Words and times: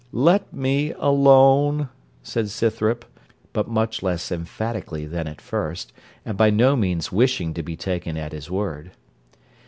'Let 0.11 0.51
me 0.51 0.93
alone,' 0.93 1.89
said 2.23 2.49
Scythrop, 2.49 3.05
but 3.53 3.67
much 3.67 4.01
less 4.01 4.31
emphatically 4.31 5.05
than 5.05 5.27
at 5.27 5.39
first, 5.39 5.93
and 6.25 6.35
by 6.35 6.49
no 6.49 6.75
means 6.75 7.11
wishing 7.11 7.53
to 7.53 7.61
be 7.61 7.75
taken 7.75 8.17
at 8.17 8.31
his 8.31 8.49
word. 8.49 8.93